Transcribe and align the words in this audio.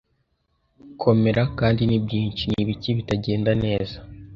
komera, 1.01 1.43
kandi 1.59 1.81
ni 1.85 1.99
byinshi, 2.05 2.43
ni 2.47 2.57
ibiki 2.63 2.89
bitagenda 2.97 3.51
neza?” 3.63 3.97